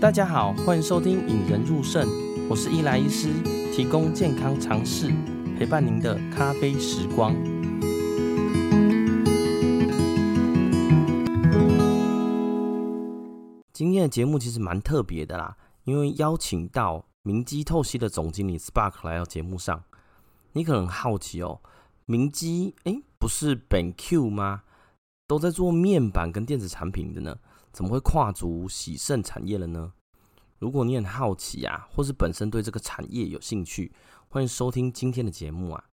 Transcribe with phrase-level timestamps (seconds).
[0.00, 2.06] 大家好，欢迎收听《引人入胜》，
[2.48, 3.32] 我是伊莱医师，
[3.74, 5.12] 提供健康常识，
[5.58, 7.34] 陪伴您的咖啡时光。
[13.72, 19.82] 今天的节目其实蛮特别的啦，因为邀请到明基透析的总经理 Spark 来到节目上。
[20.52, 21.60] 你可能好奇哦，
[22.06, 24.62] 明基诶，不是本 Q 吗？
[25.26, 27.36] 都在做面板跟电子产品的呢，
[27.78, 29.92] 怎么会跨足洗肾产业了呢？
[30.58, 33.92] 如果你很好奇啊，或是本身对这个产业有兴趣，
[34.26, 35.84] 欢迎收听今天的节目啊。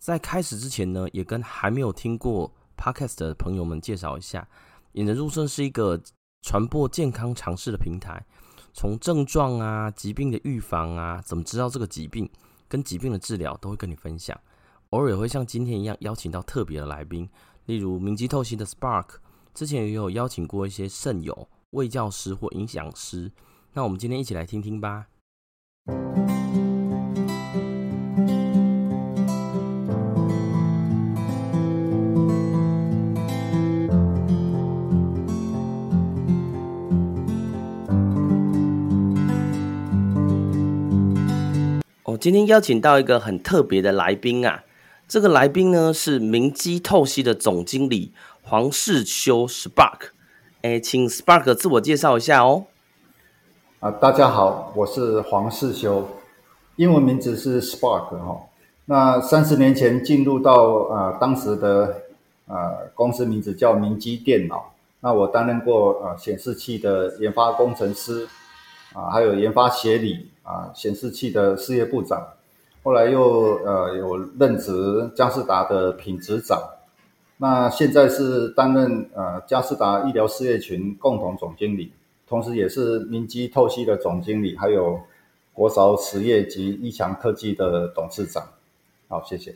[0.00, 4.48] 在开始之前呢，也跟还没有听过 Podcast 的朋友们介绍一下，
[4.94, 6.02] 引人入胜是一个
[6.42, 8.26] 传播健康常识的平台，
[8.72, 12.28] 从症状啊、疾病的预防啊、怎么知道这个疾病
[12.66, 14.36] 跟疾病的治疗，都会跟你分享。
[14.90, 17.30] 偶尔也会像今天一样邀请到特别的来宾。
[17.66, 19.18] 例如明基透析的 Spark，
[19.54, 23.30] 之前也有邀请过一些圣友、卫教师或影响师。
[23.74, 25.06] 那我们今天一起来听听吧。
[42.02, 44.64] 我今天邀请到一个很特别的来宾啊。
[45.06, 48.12] 这个来宾呢是明基透析的总经理
[48.46, 50.10] 黄世修 Spark，
[50.60, 52.66] 哎，请 Spark 自我介绍一下哦。
[53.80, 56.06] 啊，大家好，我是黄世修，
[56.76, 58.42] 英文名字是 Spark 哈、
[58.84, 62.02] 那三十年前进入到啊、呃，当时的
[62.46, 64.74] 啊、公司名字叫明基电脑。
[65.00, 68.28] 那我担任过啊、显示器的研发工程师
[68.92, 72.22] 啊，还有研发协理啊，显示器的事业部长。
[72.82, 76.62] 后来又呃有任职佳士达的品质长，
[77.38, 81.92] 那现在是担任呃佳世达医疗事业群共同总经理，
[82.28, 85.00] 同时也是明基透析的总经理，还有
[85.52, 88.48] 国韶实业及一强科技的董事长。
[89.08, 89.54] 好，谢谢。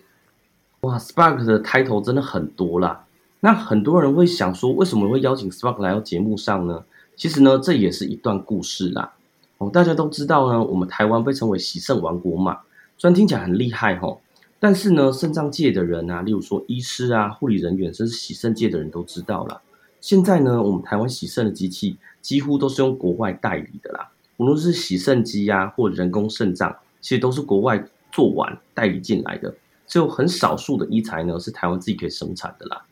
[0.80, 3.04] 哇，Spark 的 title 真的很多啦。
[3.40, 6.84] 那很多人会想说，为什么会邀请 Spark 来到节目上呢？
[7.16, 9.14] 其实呢，这也是一段故事啦。
[9.58, 12.60] 哦，大家都知道呢，我们台湾被称为洗肾王国嘛。
[12.96, 14.20] 虽然听起来很厉害吼，
[14.60, 19.62] 但是呢，肾脏界的人啊，例如说医师啊、护理人员，甚至洗肾界的人都知道了。
[20.00, 29.54] 现在呢，我们台湾洗肾的机器几乎都是用国外代理的啦，无论是洗肾机呀，或人工肾脏，其实都是国外做完代理进来的。
[29.86, 32.84] 只有很少数的医材呢，是台湾自己可以生产的啦。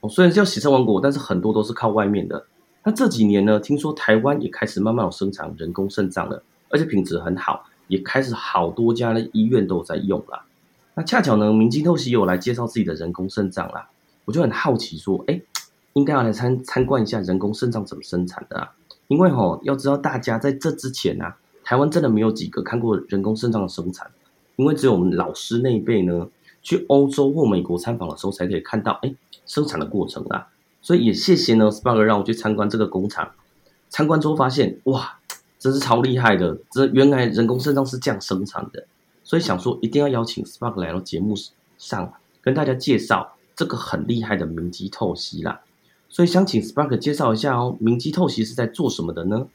[0.00, 2.44] 哦，虽然叫洗肾王国，但是很多都是靠外面的。
[2.84, 7.64] 那这几年呢，听说台湾也开始慢慢有生产人工肾脏了，而且品质很好。
[7.88, 10.42] 也开始好多家的医院都有在用啦。
[10.94, 13.88] 那恰巧呢，明基透析有来介绍自己的人工肾脏啦，
[14.26, 15.40] 我就很好奇说，哎，
[15.94, 18.72] 应该要来参参观一下人工肾脏怎么生产的啊？
[19.08, 24.10] 因为吼，要知道大家在这之前啊，台湾真的没有几个看过人工肾脏的生产，
[24.56, 26.28] 因为只有我们老师那一辈呢，
[26.62, 29.14] 去欧洲或美国参访的时候才可以看到，哎，
[29.46, 30.48] 生产的过程啊。
[30.82, 33.30] 所以也谢谢呢，Spark 让我去参观这个工厂，
[33.88, 35.18] 参观之后发现，哇！
[35.58, 38.84] 真是超厉害的，这原来人工肾脏是这样生产的，
[39.24, 41.34] 所以想说一定要邀请 Spark 来到节目
[41.78, 45.60] 上，跟大家介绍这个很厉害的明基透析啦。
[46.08, 49.48] 所以想请 Spark 介绍一下哦，明基透析是在做什么的呢？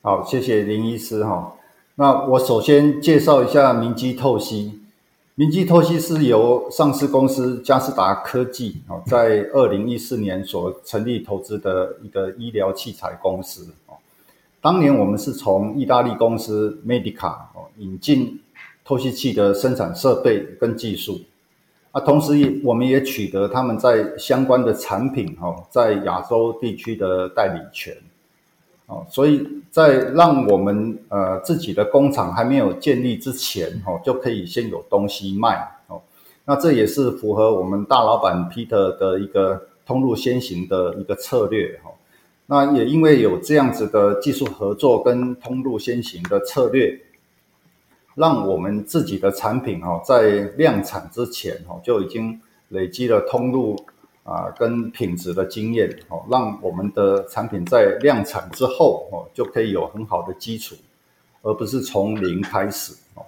[0.00, 1.54] 好，谢谢林医师哈。
[1.96, 4.80] 那我首先介绍一下明基透析。
[5.34, 13.96] 明基透析是由上市公司佳士达科技哦，在二零一四年所成立投资的一个医疗器材公司哦。
[14.62, 18.40] 当年我们是从意大利公司 Medica 哦引进
[18.84, 21.20] 透析器的生产设备跟技术，
[21.90, 27.92] 啊，同时也我们也取得他们在相关的产品哦在亚洲地区的代理权。
[28.86, 35.56] 哦，所以在让我们呃自己的工厂还没有建立之前，哦，就可以先有东西卖，
[35.88, 36.00] 哦，
[36.44, 41.90] 那这也是符合我们大老板 Peter 的一个通路先行的一个策略，哈。
[42.46, 46.98] 那也因为有这样子的技术合作跟通路先行的策略，
[48.14, 53.76] 让我们自己的产品，哈，在量产之前，哈，就已经累积了通路。
[54.24, 60.76] 啊，跟品质的经验哦，让我们的产品在量产之后哦，就可以有很好的基础，
[61.42, 63.26] 而不是从零开始哦。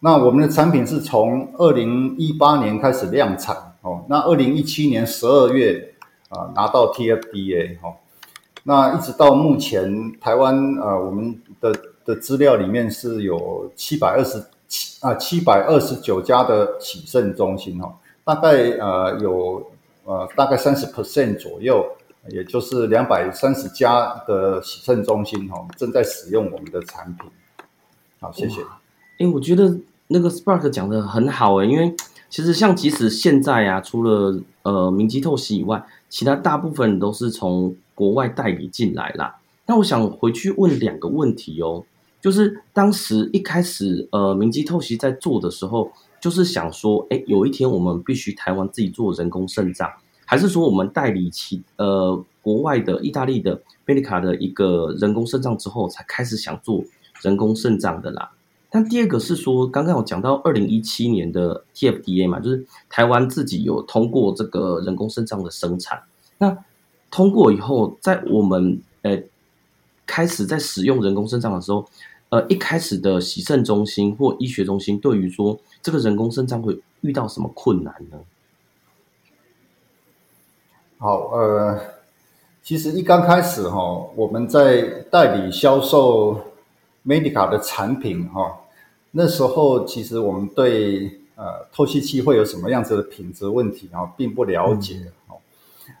[0.00, 5.94] 那我们的产品是从二零一八年开始量产哦，那二零一七年十二月
[6.30, 7.92] 啊拿到 TFDA 哦，
[8.64, 11.72] 那一直到目前台湾啊，我们的
[12.04, 17.94] 的资料里面是有七百二十七啊七百二十九家的洗肾中心哦，
[18.24, 19.70] 大概呃有。
[20.06, 21.82] 呃，大概三十 percent 左右
[22.28, 27.30] 也就是两百三十家的洗肾中心哦，正在使用我们的产品。
[28.20, 28.60] 好，谢谢。
[29.18, 29.78] 哎，我觉得
[30.08, 31.94] 那个 Spark 讲的很好哎，因为
[32.28, 39.36] 其实像即使现在啊，除了呃明基透析以外，其他大部分都是从国外代理进来啦。
[39.66, 41.84] 那我想回去问两个问题哦，
[42.20, 49.90] 就是当时一开始呃明基透析在做的时候，就是想说，哎，有一天我们必须台湾自己做人工肾脏。
[50.26, 56.82] 还是说我们代理其呃国外的意大利的 Medica 的一个人工肾脏之后，才开始想做
[57.22, 58.32] 人工肾脏的啦。
[58.70, 66.02] 但第二个是说，刚刚有讲到二零一七年的 TFDA 嘛，就是台湾自己有通过这个人工肾脏的生产。
[66.38, 66.56] 那
[67.10, 69.22] 通过以后，在我们呃
[70.06, 71.86] 开始在使用人工肾脏的时候，
[72.30, 78.18] 呃一开始的洗肾中心或医学中心，对于说这个人工肾脏会遇到什么困难呢？
[80.98, 81.78] 好，呃，
[82.62, 86.40] 其实一刚开始哈、哦，我们在代理销售
[87.04, 88.54] Medica 的产品哈、哦，
[89.10, 95.36] 那时候其实我们对呃透析器会有什么样子的品质问题啊、哦，并不了解哦。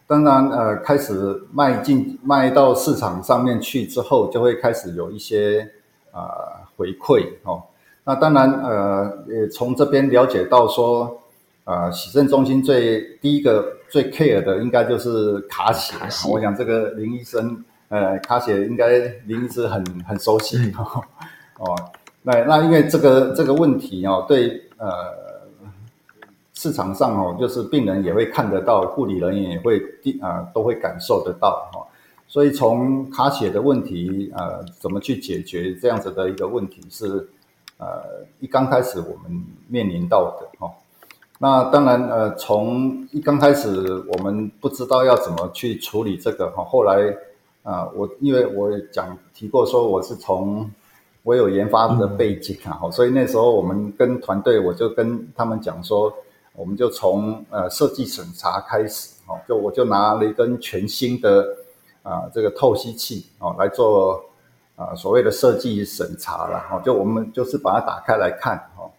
[0.06, 5.68] 当然，呃，开始卖进卖到市场上面去之后，就会开始有一些
[6.10, 6.36] 啊、呃、
[6.76, 7.62] 回馈哦。
[8.04, 11.20] 那当然，呃，也从这边了解到说。
[11.66, 17.56] 啊、呃，洗肾中心最第一个最 care 的应该就是卡血，卡血我想这个林医生，
[17.88, 21.02] 呃，卡血应该林医师很很熟悉哦。
[21.60, 21.74] 哦，
[22.20, 24.86] 那那因为这个这个问题哦，对呃
[26.64, 29.78] 市场上哦，就是病人也会看得到，护理人员也会
[30.22, 31.84] 啊、呃、都会感受得到哈、哦。
[32.26, 37.28] 所以从卡血的问题呃，怎么去解决这样子的一个问题是
[37.76, 37.86] 呃
[38.40, 40.66] 一刚开始我们面临到的哈。
[40.66, 40.70] 哦
[41.40, 43.68] 那当然，呃，从一刚开始，
[44.12, 46.64] 我们不知道要怎么去处理这个哈。
[46.64, 46.94] 后来，
[47.64, 50.70] 啊、呃，我因为我讲提过说我是从
[51.24, 56.10] 我有研发的背景啊，嗯、所以那时候我们跟团队，我就跟他们讲说，
[56.56, 61.44] 我们就从呃设计审查开始，哦，就我就拿了一根全新的
[62.02, 64.24] 啊、呃、这个透析器哦来做
[64.76, 68.90] 啊、呃、所谓的设计审查了，哦，就我们就是把它打开来看，哦。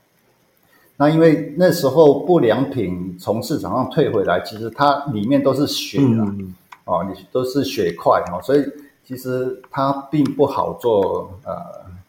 [0.98, 6.56] 那因为那时候不良品从市场上退回来，其实它里面都是血啦，嗯、
[6.86, 8.66] 哦，你都是血块哦，所以
[9.06, 11.54] 其实它并不好做呃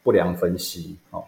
[0.02, 1.22] 不良分析哦。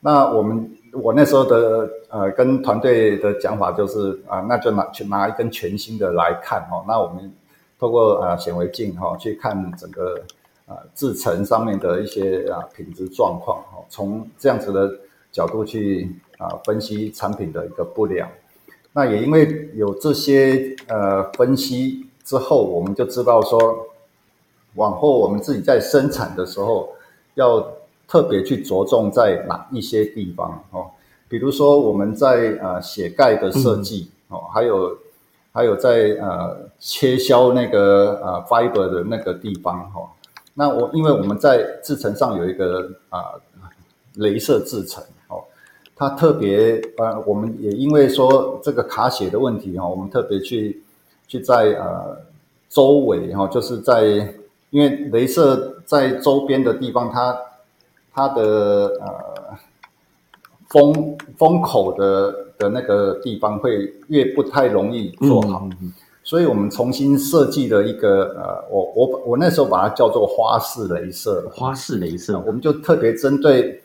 [0.00, 6.84] 那我们我那时候的呃跟团队的讲法就是啊、那就拿去拿一根全新的来看哦。
[6.86, 7.32] 那我们
[7.78, 10.20] 透过啊显微镜哈去看整个
[10.66, 14.90] 啊、制程上面的一些啊品质状况哈，从这样子的
[15.32, 16.10] 角度去。
[16.38, 18.28] 啊，分析产品的一个不良，
[18.92, 23.86] 那也因为有这些呃分析之后，我们就知道说，
[24.74, 26.94] 往后我们自己在生产的时候，
[27.36, 27.66] 要
[28.08, 30.86] 特别去着重在哪一些地方哦，
[31.28, 34.98] 比如说我们在呃血盖的设计哦，还有
[35.52, 40.08] 还有在呃切削那个呃 fiber 的那个地方哈，
[40.54, 43.34] 那我因为我们在制程上有一个啊，
[44.16, 45.02] 镭射制程。
[45.98, 50.82] 它特别呃，我们也因为说这个卡血的问题哈，我们特别去
[51.26, 52.14] 去在呃
[52.68, 54.04] 周围哈，就是在
[54.68, 57.34] 因为镭射在周边的地方，它
[58.16, 58.42] 它的
[59.02, 59.58] 呃
[60.70, 65.68] 封封口的的那个地方会越不太容易做好，
[66.24, 73.82] 所以我们重新设计了一个呃，我我我那时候把它叫做花式镭射，花式镭射，我们就特别针对。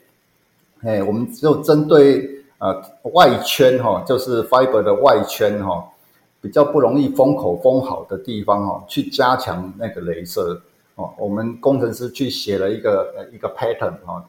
[0.83, 2.81] 哎，我们就针对呃
[3.13, 5.83] 外圈哈，就是 fiber 的外圈哈，
[6.39, 10.59] 比较不容易封口封好的地方哈，去加强那个镭射
[11.17, 14.25] 我们工程师去写了一个呃一个 pattern 哈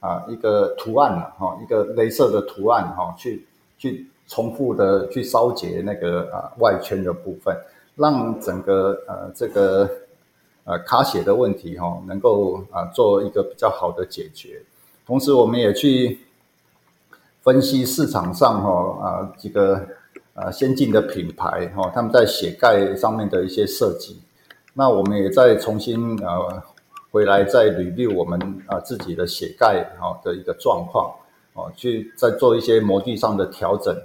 [0.00, 3.46] 啊一个图案了哈，一个镭射的图案哈，去
[3.78, 7.56] 去重复的去烧结那个啊外圈的部分，
[7.94, 9.88] 让整个呃这个
[10.64, 14.62] 呃卡血的问题哈，能够啊做一个比较好的解决。
[15.06, 16.18] 同时，我们也去
[17.42, 19.80] 分析市场上哈啊几个
[20.34, 24.20] 啊先进的品牌哈，他们在血盖上面的一些设计。
[24.78, 26.62] 那我们也再重新呃
[27.10, 31.10] 回来再 review 我们啊自己的血盖哈的一个状况
[31.54, 33.96] 哦，去再做一些模具上的调整，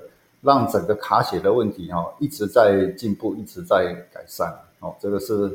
[0.42, 4.48] 让整个卡血的问题哈一直在进步，一直在改善
[4.80, 4.96] 哦。
[4.98, 5.48] 这个是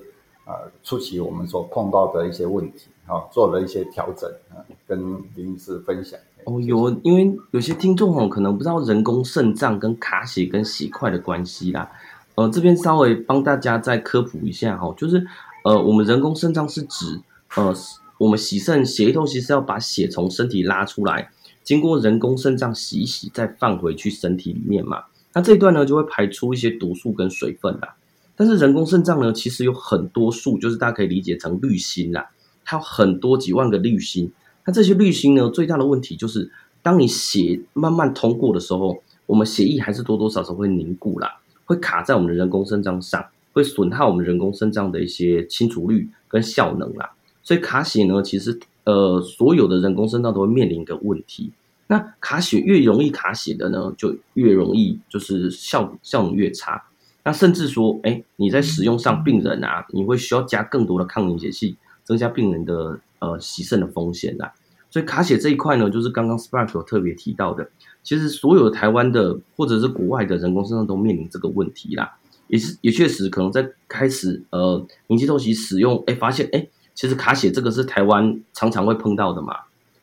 [0.45, 2.89] 啊初期我们所碰到的一些问题。
[3.09, 4.99] 好，做了一些调整啊，跟
[5.37, 6.19] 林医师分享。
[6.45, 11.89] 哦，有，因为有些听众哦，可能不知道人工肾脏跟卡血跟血块的关系啦。
[12.37, 15.26] 呃，这边稍微帮大家再科普一下哈，就是
[15.64, 17.21] 呃，我们人工肾脏是指
[17.57, 17.75] 呃，
[18.19, 21.31] 我们洗肾血液透析是要把血从身体拉出来，
[21.64, 25.05] 经过人工肾脏洗一洗，再放回去身体里面嘛。
[25.33, 27.95] 那这一段呢，就会排出一些毒素跟水分啦。
[28.37, 32.31] 但是人工肾脏呢，其实有很多数，就是大家可以理解成滤芯啦，
[32.64, 34.31] 它有很多几万个滤芯。
[34.66, 36.50] 那这些滤芯呢，最大的问题就是，
[36.83, 41.38] 当你血慢慢通过的时候，我们血液还是多多少少会凝固啦。
[41.67, 47.13] 会卡在我们的人工肾脏上，会损害我们人工肾脏的一些清除率跟效能啦。
[47.43, 51.53] 所以卡血呢，其实呃，所有的人工肾脏都会面临一个问题。
[51.89, 56.83] 那卡血越容易卡血的呢，就越容易就是效效能越差。
[57.25, 64.53] 那甚至说，哎，你在使用上，病人啊，你会需要加更多的抗凝血剂，增加病人的呃洗肾的风险啦。
[64.91, 67.69] 所以卡血这一块呢，就是刚刚 Spark 有特别提到的。
[68.07, 79.57] 其实所有台湾的或者是国外的人工肾脏都面临这个问题啦，也是也确实可能在开始呃明基透析使用，哎，发现哎，其实卡血这个是台湾常常会碰到的嘛，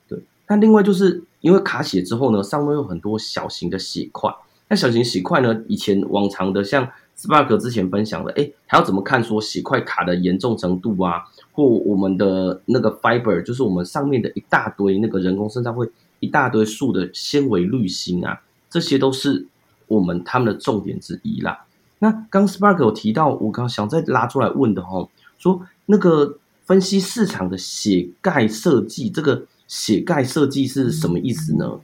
[0.10, 0.20] 对。
[0.50, 4.30] 那另外就是因为卡血之后呢，上面有很多小型的血块，
[4.68, 6.86] 那小型血块呢，以前往常的像
[7.18, 15.90] Spark 之前分享的，哎，还要怎么看说血块卡的严重程度啊，或我们的那个 fiber，就是我们上面的一大堆那个人工肾脏会。
[16.24, 19.46] 一大堆数的纤维滤芯啊，这些都是
[19.88, 21.66] 我们他们的重点之一啦。
[22.00, 31.80] 那刚 Spark 有提到，我刚想再拉出来问的齁，说那个分析市场的血钙设计，这个血钙设计是什么意思呢？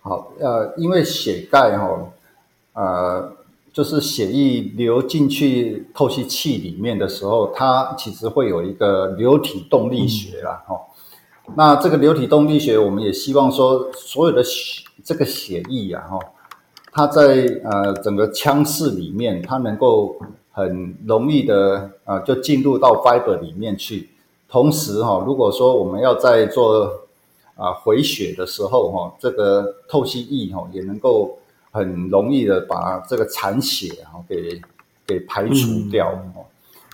[0.00, 2.06] 好，呃，因为血钙齁，
[2.72, 3.36] 呃，
[3.72, 10.80] 就是血液流进去透析器里面的时候，它其实会有一个流体动力学啦，齁。
[11.54, 16.18] 那这个流体动力学，我们也希望说，所有的血这个血液啊，哈，
[16.90, 20.16] 它在呃整个腔室里面，它能够
[20.50, 24.08] 很容易的啊、呃，就进入到 fiber 里面去。
[24.48, 26.86] 同时哈，如果说我们要在做
[27.54, 31.38] 啊、呃、回血的时候哈，这个透析液哈也能够
[31.70, 34.60] 很容易的把这个残血哈给
[35.06, 36.10] 给排除掉。
[36.24, 36.44] 嗯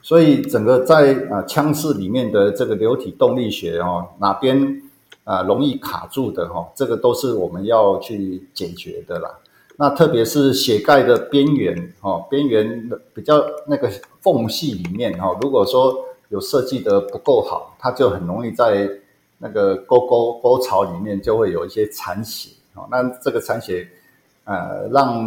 [0.03, 4.83] 所以整个在啊腔室里面的这个流体动力学哦，哪边
[5.25, 9.31] 啊容易卡住的哈，这个都是我们要去解决的啦。
[9.77, 13.91] 那特别是血盖的边缘哦，边缘比较那个
[14.21, 15.95] 缝隙里面哈，如果说
[16.31, 18.91] 有设计的不够好，它就很容易在
[19.39, 22.89] 那个沟沟沟槽里面就会有一些残血哦。
[22.91, 23.87] 那这个残血
[24.45, 25.23] 呃让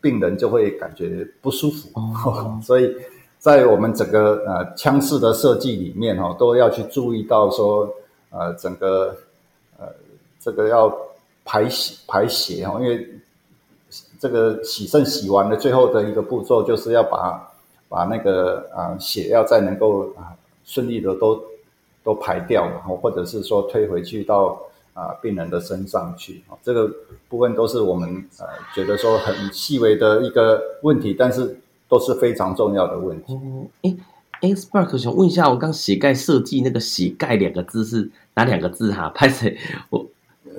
[0.00, 2.92] 病人就会感觉不舒服，哦、 所以。
[3.38, 7.88] 在我们整个呃腔室的设计里面哈，都要去注意到说，
[8.30, 9.16] 呃，整个
[9.78, 9.86] 呃
[10.40, 10.92] 这个要
[11.44, 13.08] 排血排血哈，因为
[14.18, 17.48] 这个洗肾洗完了，最后的一个步骤就是要把
[17.88, 21.40] 把那个啊、血要再能够啊顺利的都
[22.02, 24.60] 都排掉，然后或者是说推回去到
[24.94, 26.90] 啊、病人的身上去，这个
[27.28, 28.08] 部分都是我们
[28.40, 31.56] 呃觉得说很细微的一个问题，但是。
[31.88, 33.34] 都是非常重要的问题。
[33.82, 33.96] 哎、哦，
[34.42, 39.08] 哎，Spark 想问一下，我刚血盖设计那个“血盖”两个字是哪两个字哈？
[39.16, 39.56] 拍谁？
[39.90, 40.06] 我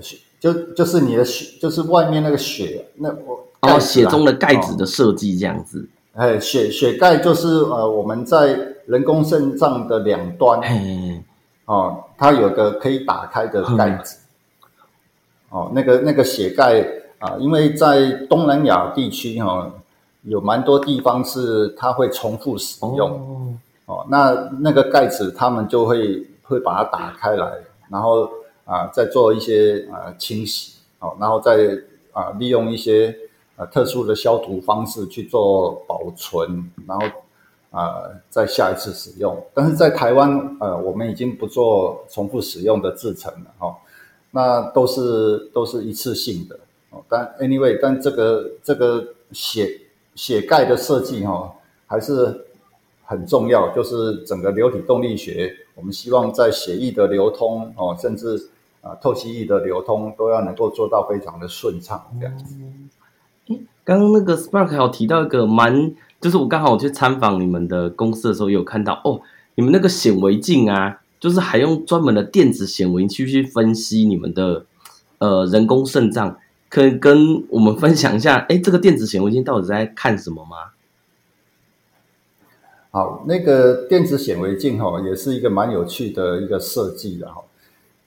[0.02, 5.88] 血就就是你的血，就是外面那个血，那我哦，血中的盖子的设计这样子。
[6.14, 8.58] 哎，血血盖就是呃，我们在
[8.88, 11.22] 人工肾脏的两端，嘿
[11.66, 14.18] 哦，它有个可以打开的盖子。
[15.50, 16.82] 哦，那个那个血盖
[17.20, 19.46] 啊、呃，因为在东南亚地区哈。
[19.46, 19.72] 哦
[20.24, 23.10] 有蛮多地方是它会重复使用
[23.86, 27.58] 哦，哦，那那个盖子他们就会会把它打开来，
[27.90, 28.26] 然后
[28.66, 31.54] 啊、呃、再做一些啊、呃、清洗，哦，然后再
[32.12, 33.16] 啊、呃、利用一些
[33.56, 37.06] 呃特殊的消毒方式去做保存，然后
[37.72, 39.42] 啊、呃、再下一次使用。
[39.54, 43.76] 但是在台湾呃我们已经不做重复使用的制程了哈、哦，
[44.32, 46.60] 那都是都是一次性的
[46.90, 47.02] 哦。
[47.08, 49.80] 但 anyway，但这个这个血。
[50.20, 51.50] 血盖的设计哈
[51.88, 52.46] 还是
[53.06, 58.50] 很重要，就是整个流体动力学，我们希望在血液的流通哦，甚至
[58.82, 62.54] 啊透析液的流通都要能够做到非常的顺畅这样子。
[63.86, 69.22] 刚刚那个 Spark 还有提到一个蛮，就是我刚好我去参访你们的公司的时候，有看到哦，
[69.56, 74.66] 你们那个显微镜啊，就是还用专门的电子显微镜去去分析你们的
[75.20, 76.38] 呃人工肾脏。
[76.70, 80.58] 可以跟我们分享一下，哎，这个电子显微镜到底在看什么吗？
[82.92, 87.44] 好，那个电子显微镜哈，也是一个蛮有趣的一个设计的哈。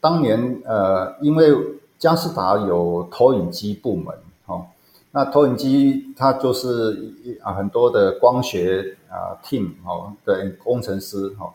[0.00, 1.52] 当年呃，因为
[1.99, 4.14] 佳士达有投影机部门
[4.47, 4.66] 哈，
[5.11, 11.52] 那投影机它就是啊很多的光学啊 team 哦的工程师哈，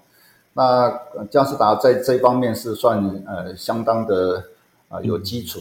[0.54, 0.90] 那
[1.30, 4.44] 佳士达在这方面是算呃相当的
[4.90, 5.60] 啊有基础。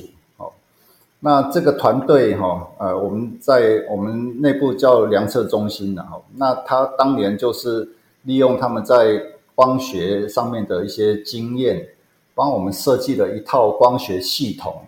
[1.27, 7.89] 那这个团队哈呃我们在我们内部叫量测中心的哈，那他当年就是
[8.23, 9.21] 利用他们在
[9.53, 11.85] 光学上面的一些经验，
[12.33, 14.83] 帮我们设计了一套光学系统，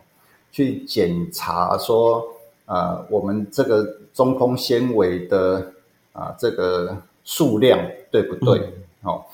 [0.53, 2.25] 去检查说。
[2.71, 5.73] 啊、呃，我们这个中空纤维的
[6.13, 7.81] 啊、呃，这个数量
[8.11, 8.61] 对不对？
[9.03, 9.25] 哦，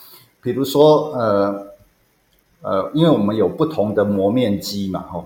[0.41, 1.67] 比如说呃
[2.63, 5.25] 呃，因为我们有不同的磨面机嘛，哈、哦，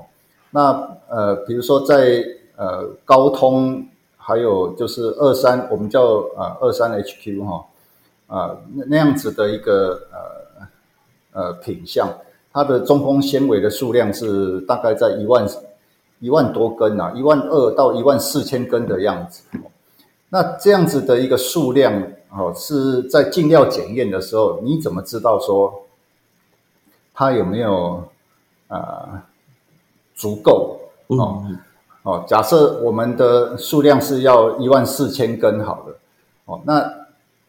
[0.51, 2.25] 那呃，比如说在
[2.57, 3.87] 呃高通，
[4.17, 7.67] 还有就是二三，我们叫啊二三 HQ 哈，
[8.27, 12.09] 啊那那样子的一个呃呃品相，
[12.53, 15.47] 它的中空纤维的数量是大概在一万。
[16.21, 19.45] 一万多根啊，一万二到一万四千根的样子。
[20.29, 21.95] 那这样子的一个数量
[22.31, 25.87] 哦，是在进料检验的时候，你怎么知道说
[27.15, 28.03] 它有没有
[28.67, 28.77] 啊、
[29.13, 29.23] 呃、
[30.17, 31.45] 足够哦？
[32.03, 35.99] 哦，假设我们的数量是要一万四千根好了
[36.47, 36.91] 哦，那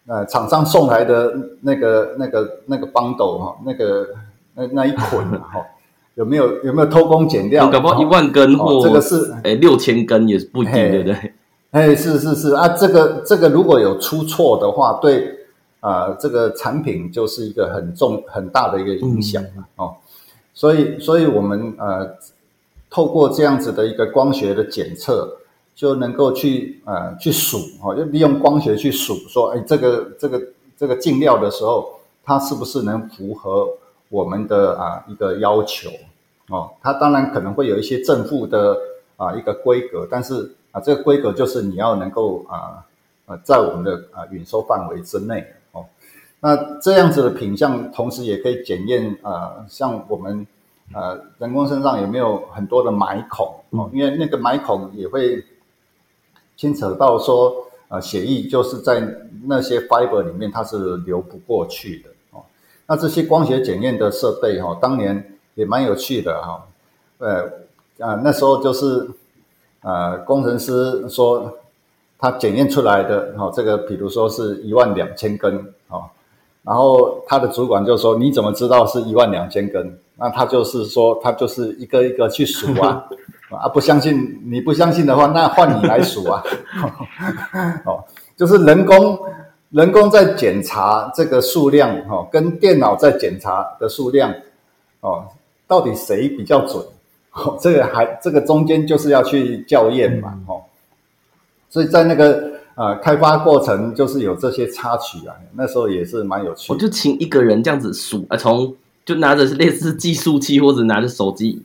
[0.07, 4.07] 呃厂商送来的那个那个那个 bundle 哈，那个
[4.55, 5.65] 那那一捆哈。
[6.15, 7.69] 有没有有没有偷工减料？
[7.69, 11.33] 搞不好一万根或、哦、这个是哎六千根也是不一定，对不对？
[11.71, 15.29] 哎，是是是啊，这个这个如果有出错的话，对
[15.79, 19.95] 啊、呃，这个产品就是一个很重很大的一个影响、嗯、哦。
[20.53, 22.05] 所以，所以我们呃
[22.89, 25.37] 透过这样子的一个光学的检测，
[25.75, 30.41] 就能够去呃去数哦，就利用光学去数，说哎这个这个
[30.75, 33.67] 这个进料的时候，它是不是能符合
[34.09, 35.89] 我们的啊一个要求？
[36.49, 38.75] 哦，它当然可能会有一些正负的
[39.17, 42.83] 啊一个规格，但是啊这个规格就是你要能够啊
[43.27, 45.85] 呃在我们的啊允收范围之内哦。
[46.41, 50.47] 那这样子的品相，同时也可以检验啊，像我们
[50.93, 55.43] 呃人工身上有没有很多的埋孔哦，因为那个埋孔也会
[56.55, 59.01] 牵扯到说呃血液就是在
[59.45, 62.43] 那些 fiber 里面它是流不过去的哦。
[62.87, 65.35] 那这些光学检验的设备哈，当年。
[65.55, 66.65] 也蛮有趣的哈，
[67.17, 67.43] 呃，
[67.99, 69.09] 啊，那时候就是，
[69.81, 71.53] 呃，工程师说
[72.17, 75.57] 他检验出来的哈，这个比如说是一万两千根
[75.89, 76.07] 啊，
[76.69, 79.99] 然后他的主管就说，你怎么知道是一万两千根？
[80.15, 83.03] 那他就是说他就是一个一个去数啊，
[83.49, 86.43] 啊，不相信你不相信的话，那换你来数啊，
[87.85, 88.03] 哦，
[88.37, 89.17] 就是人工
[89.71, 94.31] 人工在检查这个数量哦，跟电脑在检查的数量
[95.01, 95.25] 哦。
[95.67, 96.83] 到底谁比较准？
[97.33, 100.61] 哦，这个还这个中间就是要去校验嘛，哦，
[101.69, 106.73] 所以在那个呃开发过程就是有这些插曲啊，那时候也是蛮有趣的。
[106.73, 111.61] 我就请一个人这样子数啊，从就拿着类似计数器或者拿着手机，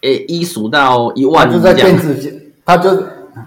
[0.00, 2.90] 诶，一数到一万，就在电子，他就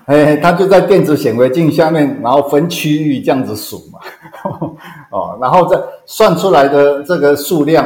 [0.05, 3.99] 诶，他就在电子显微镜下面，然后分区域这样子数嘛，
[5.11, 7.85] 哦，然后再算出来的这个数量，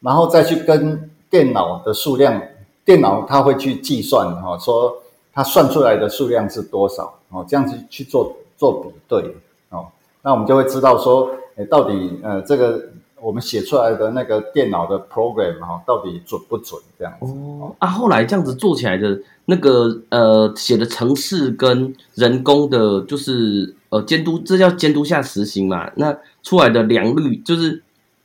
[0.00, 1.08] 然后再去跟。
[1.32, 2.42] 电脑的数量，
[2.84, 4.94] 电脑它会去计算哈，说
[5.32, 9.34] 它算出来的数量是多少哦，这样子去做做比对
[9.70, 9.86] 哦，
[10.22, 12.80] 那我们就会知道说，诶，到底呃这个
[13.20, 27.82] 我们写出来的那个电脑的 program 哈，到底准不准这样子哦啊，后来这样子做起来的那个呃写的程式跟人工的，就是呃监督，这叫监督下实行嘛，那出来的良率就是。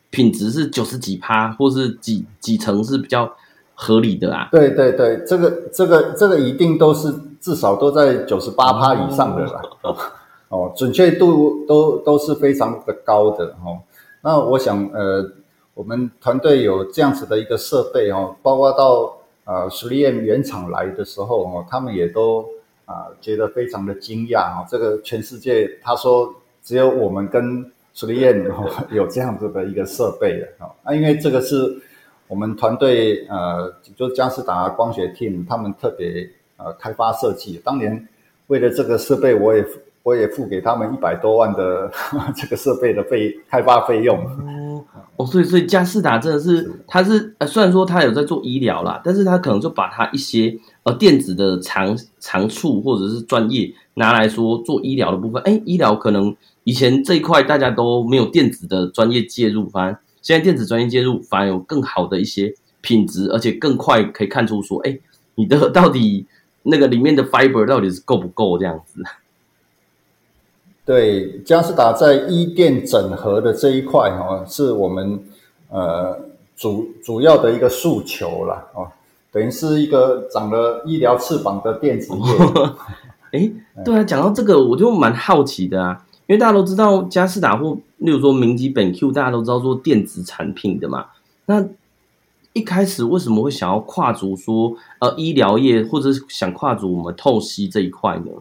[0.10, 3.30] 品质是九十几趴，或是几几成是比较
[3.76, 4.48] 合理的啊？
[4.54, 9.62] 对对对，这个这个这个一定都是至少都在九十八趴以上的啦。
[9.82, 9.94] 哦，
[10.50, 13.80] 哦，准确度都都是非常的高的哦。
[14.22, 15.24] 那我想呃，
[15.74, 22.46] 我们团队有这样子的一个设备哦，包括到呃 3M 原厂来的时候哦，他们也都
[22.86, 24.66] 啊、觉得非常的惊讶哦。
[24.70, 26.34] 这个全世界他说
[26.64, 27.72] 只有我们跟。
[28.00, 28.54] 3M
[28.92, 30.48] 有这样子的一个设备的
[30.84, 31.82] 啊，因为这个是
[32.28, 37.60] 我们团队呃，就佳世达光学 team 他们特别呃开发设计。
[37.66, 38.08] 当年
[38.46, 39.66] 为了这个设备，我也
[40.08, 41.92] 我也付给他们一百多万的
[42.34, 44.18] 这个设备的费开发费用。
[45.18, 55.42] 哦，所以所以佳士达真的是，是他是呃虽然说他有在做医疗啦，但是他可能就把他一些呃电子的长长处或者是专业拿来说做医疗的部分。
[55.44, 56.34] 哎，医疗可能。
[56.64, 65.00] 以前这一块大家都没有电子的专业介入，反而现在电子专业介入，反而有更好的一些品质，而且更快可以看出说，哎，
[65.36, 66.26] 你的 到底
[66.64, 69.02] 那个里面的 fiber 到底是够不够这样子？
[70.88, 75.22] 对，佳士达在医电整合的这一块哦，是我们
[75.70, 76.18] 呃
[76.56, 78.88] 主主要的一个诉求了哦，
[79.30, 82.38] 等于是一个长了医疗翅膀的电子业。
[83.34, 83.52] 哎，
[83.84, 91.08] 对啊，讲到这个我就蛮好奇的啊，因为大家都知道佳士达或例如说明基本 Q，大家都知道做电子产品的嘛，
[91.48, 91.66] 那
[92.54, 98.32] 一开始为什么会想要跨足说呃医疗业，或者是想跨足我们透析这一块呢？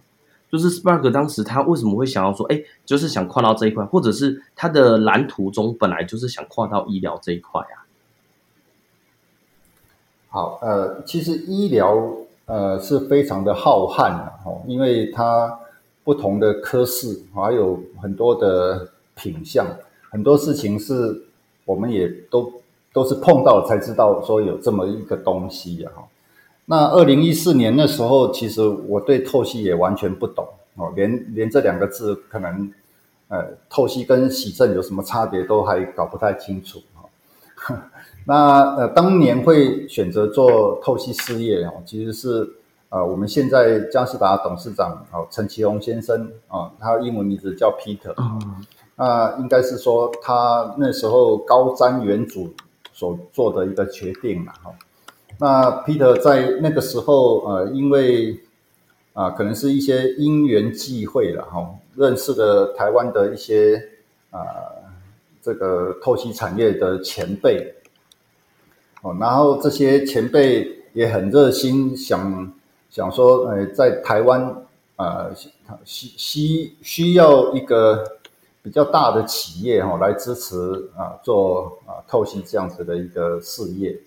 [0.51, 7.83] 就是 Spark 当时他为什么会想要说，哎，就是想跨到这一块，或者是他的蓝图中本来就是想跨到医疗这一块啊？
[10.29, 11.99] 好，呃，其实医疗
[12.45, 15.59] 呃是非常的浩瀚的哦，因为它
[16.05, 19.67] 不同的科室还有很多的品相，
[20.11, 21.25] 很多事情是
[21.65, 22.53] 我们也都
[22.93, 25.93] 都是碰到才知道说有这么一个东西啊。
[26.69, 32.73] 那二零一四年那时候，其实我对透析也完全不懂哦，连连这两个字可能，
[33.29, 37.81] 呃，透析跟洗肾有什么差别都还搞不太清楚哈。
[38.27, 42.49] 那呃，当年会选择做透析事业哦，其实是
[42.89, 48.13] 呃，我们现在嘉士达董事长哦，陈其宏先生啊，他英文名字叫 Peter，
[48.97, 52.51] 那应该是说他那时候高瞻远瞩
[52.93, 54.73] 所做的一个决定了哈。
[55.39, 58.41] 那 Peter 在那个时候，呃，因为
[59.13, 63.83] 啊、可能是一些因缘际会了哈，认识了台湾的一些
[64.31, 64.43] 啊、
[65.41, 67.75] 这个透析产业的前辈，
[69.01, 72.53] 哦，然后这些前辈也很热心，想
[72.91, 74.55] 想说，呃，在台湾
[74.97, 75.31] 啊，
[75.87, 78.05] 需需需要一个
[78.63, 80.57] 比较大的企业哈，来支持
[80.95, 83.99] 啊，做啊透析这样子的一个事业。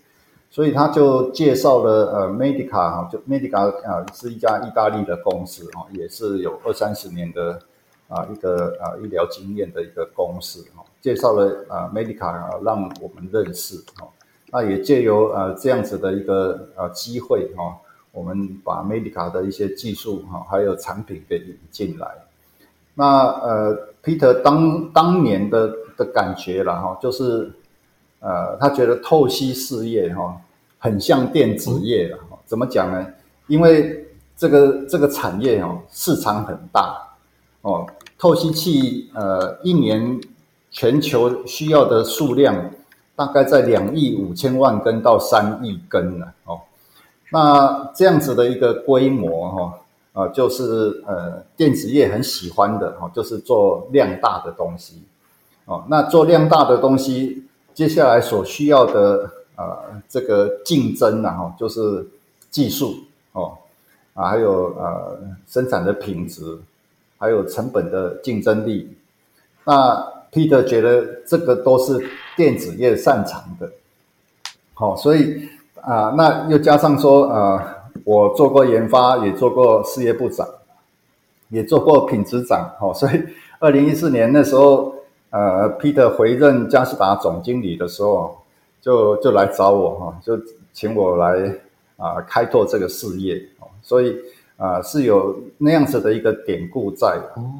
[0.51, 7.61] 所以他就介绍了呃，Medica 哈，就 Medica 啊，是一家意大利的公司哈，也是有二三十年的
[8.07, 14.07] 啊一个啊医疗经验的一个公司哈，介绍了啊 Medica 啊，让我们认识哈，
[14.51, 17.77] 那也借由呃这样子的一个呃机会哈，
[18.11, 22.07] 我们把 Medica 的一些技术哈，还有产品给引进来。
[22.95, 27.53] 那呃，Peter 当当年的的感觉了哈，就是。
[28.19, 30.35] 呃，他觉得透析事业哈、哦，
[30.77, 32.17] 很像电子业了。
[32.45, 33.05] 怎么讲呢？
[33.47, 34.05] 因为
[34.35, 36.97] 这个这个产业哦，市场很大
[37.61, 37.87] 哦。
[38.17, 40.19] 透析器呃，一年
[40.71, 42.71] 全球需要的数量
[43.15, 46.59] 大概在两亿五千万根到三亿根了哦。
[47.31, 49.79] 那这样子的一个规模哈，
[50.13, 55.03] 啊、呃，就是呃，电子业很喜欢的哈，就是做量大的东西
[55.65, 55.85] 哦。
[55.87, 57.45] 那做量大的东西。
[57.73, 59.77] 接下来所需要的呃
[60.09, 62.05] 这个竞争啊哈就是
[62.49, 62.95] 技术
[63.31, 63.57] 哦
[64.13, 66.57] 啊还有呃生产的品质，
[67.17, 68.97] 还有成本的竞争力。
[69.63, 69.95] 那
[70.31, 72.05] Peter 觉得这个都是
[72.35, 73.71] 电子业擅长的，
[74.73, 75.47] 好，所以
[75.81, 77.61] 啊那又加上说呃
[78.03, 80.47] 我做过研发，也做过事业部长，
[81.47, 83.23] 也做过品质长，好，所以
[83.59, 84.93] 二零一四年那时候。
[85.31, 88.35] 呃，Peter 回任佳斯达总经理的时候，
[88.81, 90.35] 就就来找我哈，就
[90.73, 91.47] 请我来
[91.97, 93.39] 啊、呃、开拓这个事业，
[93.83, 94.15] 所以
[94.57, 97.33] 啊、呃、是有那样子的一个典故在的。
[97.35, 97.53] 哦，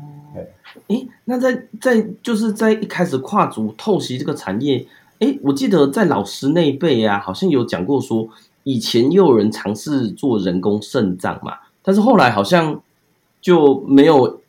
[0.88, 4.84] 哎，那在在就是在一开始跨足透析这个产业，
[5.20, 8.28] 哎，我记得在老师那一辈啊，好像有讲过说，
[8.64, 12.82] 以前也有人尝试做人工肾脏嘛，但是后来好像
[13.40, 14.42] 就没有。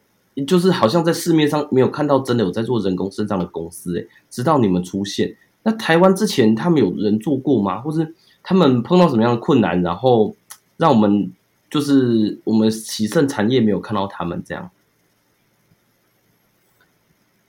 [0.46, 5.36] 就是好像在市面上没有看到真的有在做人工肾脏的公司诶，直到你们出现。
[5.64, 7.80] 那台湾之前他们有人做过吗？
[7.80, 10.34] 或是他们碰到什么样的困难，然后
[10.76, 11.30] 让我们
[11.68, 14.70] 就是我们喜盛产业没有看到他们这样？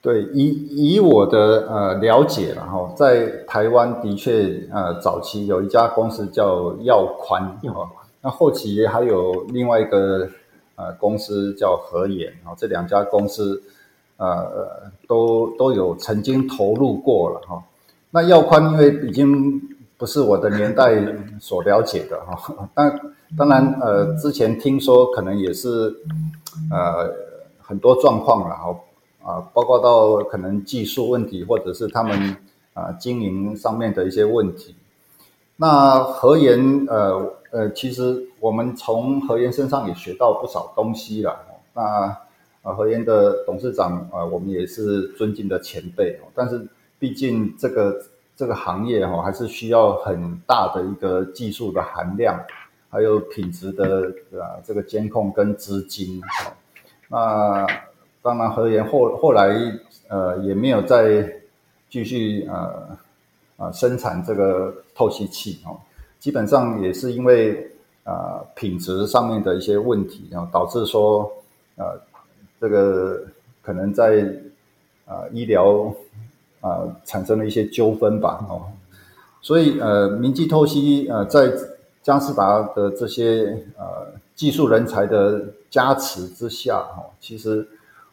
[0.02, 7.88] 对，以以我的呃了解然后在台湾的确呃早期有一家公司叫耀宽哦，
[8.20, 10.28] 那后期还有另外一个。
[10.74, 13.62] 呃，公司叫和研啊，这两家公司，
[14.16, 17.62] 呃，都都有曾经投入过了哈。
[18.10, 19.60] 那耀宽因为已经
[19.98, 20.94] 不是我的年代
[21.38, 23.00] 所了解的哈，但
[23.36, 25.94] 当然呃，之前听说可能也是
[26.70, 27.12] 呃
[27.60, 28.74] 很多状况了哈
[29.22, 32.36] 啊，包括到可能技术问题或者是他们
[32.72, 34.74] 啊经营上面的一些问题。
[35.56, 37.34] 那和研呃。
[37.52, 41.38] 呃，其实我们从和颜身上也学到不少东西了。
[41.74, 42.16] 那
[42.62, 46.18] 呃，和颜的董事长啊、呃，我们也是尊敬的前辈。
[46.34, 46.66] 但是
[46.98, 48.02] 毕竟这个
[48.36, 52.38] 这个行业哈，还是需要很大的一个技术的含量，
[52.88, 56.22] 还有品质的啊这个监控跟资金。
[57.08, 57.66] 那
[58.22, 59.48] 当然和研后后来
[60.08, 61.30] 呃也没有再
[61.90, 62.98] 继续呃
[63.56, 65.76] 啊生产这个透析器哦，
[66.22, 67.68] 基本上也是因为
[68.04, 71.28] 啊品质上面的一些问题，然后导致说
[71.74, 72.00] 呃
[72.60, 73.20] 这个
[73.60, 74.24] 可能在
[75.04, 75.92] 啊医疗
[76.60, 78.62] 啊产生了一些纠纷吧哦。
[79.40, 81.52] 所以，呃，明基透析，呃，在
[82.04, 84.06] 佳世达的这些呃
[84.36, 87.66] 技术人才的加持之下，哈，其实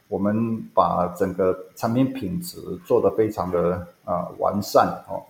[0.08, 5.22] 我们把整个产品品质做得非常的啊、呃、完善，哦，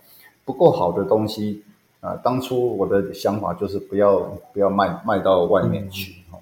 [0.46, 1.62] 不够好的东西，
[2.00, 4.18] 啊、呃，当初我的想法就是不要
[4.52, 6.38] 不要卖卖到外面去，哦，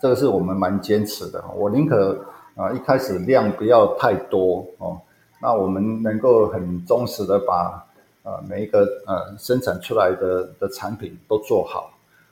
[0.00, 2.12] 这个是我们蛮坚持的，我宁可
[2.54, 5.00] 啊、呃、一开始量不要太多，哦，
[5.40, 7.84] 那我们能够很忠实的把。
[8.24, 11.90] 呃，每一个呃生产出来的的产品都做好，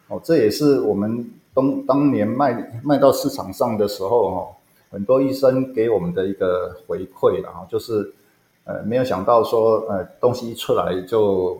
[0.09, 4.49] 哦，这也是我们当当年卖卖到市场上的时候，哦，
[4.91, 8.13] 很多医生给我们的一个回馈了，哈，就是
[8.65, 11.59] 呃没有想到说，呃东西一出来就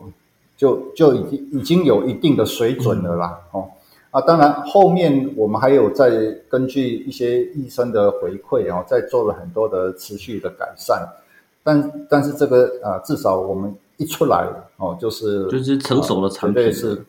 [0.57, 3.69] 就就已经已经有一定的水准了啦，哦，
[4.11, 6.09] 啊，当然后面我们还有在
[6.49, 11.07] 根据一些医生的回馈，哦，在做了很多的持续的改善，
[11.63, 13.73] 但但是这个啊，呃，至少我们。
[13.99, 17.03] 一出来哦，就是就是成熟的产品是，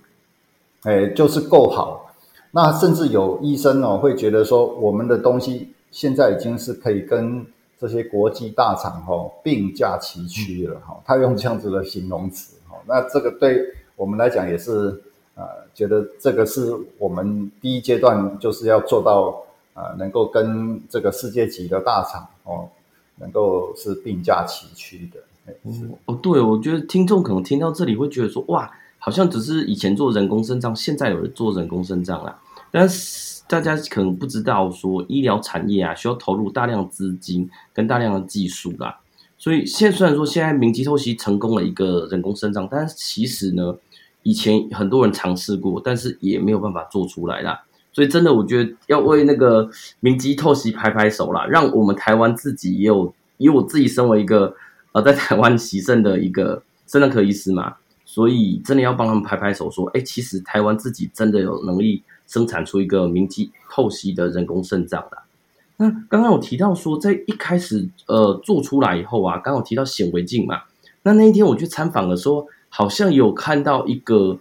[0.85, 2.11] 哎，就是够好。
[2.51, 7.45] 那甚至有医生哦会觉得说，我们的东西现在已经是可以跟
[7.79, 10.99] 这些国际大厂哦并驾齐驱了哈。
[11.05, 15.01] 他用这样子的形容词哈，那这个对我们来讲也是
[15.35, 19.43] 呃，觉得这个是我们第一阶段就是要做到
[19.75, 22.69] 啊，能够跟这个世界级的大厂哦，
[23.17, 25.21] 能够是并驾齐驱的。
[26.05, 32.39] 哦，对，我觉得听众可能听到这里会觉得说，哇，好像只是以前做人工肾脏，现在有人做人工肾脏啦。
[32.71, 38.99] 但是大家可能不知道说，医疗产业啊，需要投入大量资金跟大量的技术啦。
[39.39, 43.75] 所以现虽然说现在明基透析成功了一个人工肾脏，但是其实呢，
[44.23, 47.65] 以前很多人尝试过，但是也没有办法做出来啦。
[47.93, 49.71] 所以真的，我觉得要为那个
[50.01, 54.55] 明基透析拍拍手啦，让我们台湾自己也有，以我自己身为一个。
[54.93, 65.19] 呃，在台湾洗肾的一个肾脏科医师嘛，所以真的要帮他们拍拍手，说，哎，其实台湾自己真的有能力生产出一个明基透析的人工肾脏的。
[65.79, 70.63] 那刚刚有提到说，在一开始呃做出来以后啊，刚好提到显微镜嘛，
[71.05, 74.39] 那那一天我去参访的时候，好像有看到一个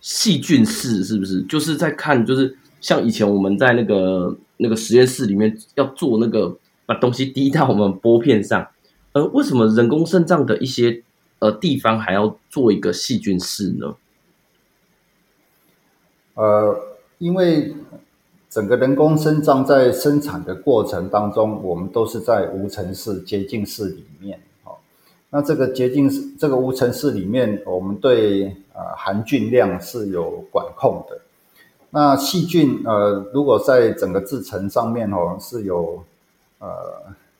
[0.00, 1.42] 细菌室，是不是？
[1.44, 8.68] 就是在看，就是像以前我们在那个那个实验室里面要做那个把东西滴到我们玻片上。
[9.12, 11.02] 呃，为什么人工肾脏的一些
[11.38, 13.94] 呃地方还要做一个细菌室呢？
[16.34, 16.76] 呃，
[17.18, 17.74] 因为
[18.54, 24.38] 整个人工肾脏在生产的过程当中，我们都是在无尘室、洁净室里面。
[24.62, 24.76] 哦，
[25.30, 31.18] 那这个洁净室、这个无尘室里面，我们对呃含菌量是有管控的。
[31.90, 36.04] 那细菌呃，如果在整个制程上面哦，是有
[36.60, 36.68] 呃。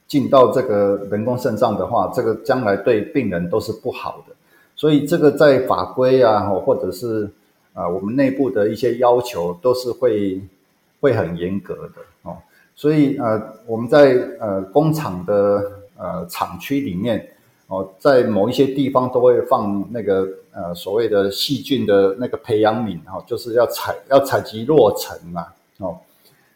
[0.07, 4.35] 进到这个人工肾脏的话，这个将来对病人都是不好的，
[4.77, 7.29] 所以这个在法规啊，或者是
[7.73, 10.41] 啊我们内部的一些要求都是会
[11.05, 12.39] 会很严格的哦。
[12.75, 17.29] 所以呃我们在呃工厂的呃厂区里面
[17.67, 25.47] 哦，在某一些地方都会放那个呃所谓的细菌的那个培养皿哦，就是要采要采集落尘嘛
[25.79, 25.99] 哦。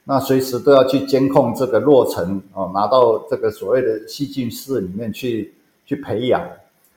[0.05, 5.53] 那随时都要去监控这个落尘哦，拿到这个所谓的细菌室里面去
[5.85, 6.43] 去培养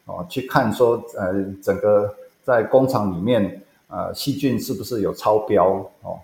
[0.05, 5.65] 哦，去看说呃整个在工厂里面呃细菌是不是有超标
[6.01, 6.17] 哦？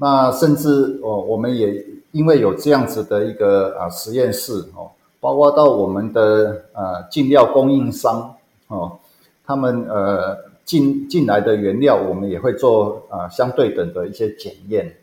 [0.00, 8.32] 那甚至哦我们也因为有这样子的一个啊实验室哦，包括到我们的呃进料供应商
[8.68, 8.96] 哦，
[9.44, 14.96] 他们呃进进来的原料，我们也会做啊相对等的一些检验。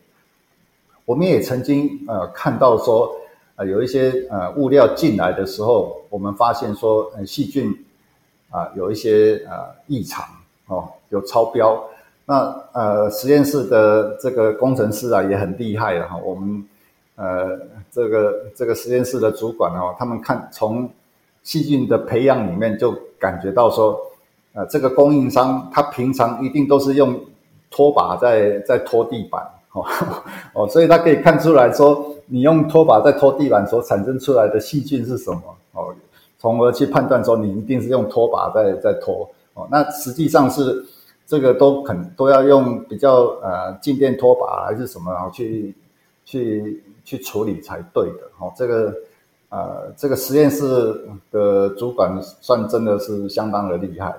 [1.04, 3.14] 我们也曾经呃看到说，
[3.56, 7.70] 呃有一些呃物料进来的时候，我们发现说，呃细菌
[8.50, 10.24] 啊、有一些呃异常
[10.68, 11.86] 哦，有超标。
[12.26, 16.62] 那呃实验室的这个工程师啊也很厉害了哈，我们
[17.14, 17.58] 呃
[17.90, 20.90] 这个这个实验室的主管哦，他们看从
[21.42, 23.98] 细菌的培养里面就感觉到说，
[24.52, 27.18] 呃这个供应商他平常一定都是用
[27.70, 29.42] 拖把在在拖地板。
[30.54, 35.42] 哦，所以他可以看出来说，你用拖把在拖地板所产生出来的细菌是什么？
[35.74, 35.94] 哦，
[36.38, 39.28] 从而去判断说你一定是用拖把在在拖。
[39.52, 40.82] 哦，那实际上是
[41.26, 45.74] 这个都肯都要用比较呃静电拖把还是什么然后去
[46.24, 48.94] 去去处理才对的哦，这个。
[49.48, 54.12] 呃，这个实验室的主管算真的是相当的厉害，